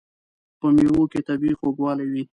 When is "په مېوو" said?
0.59-1.03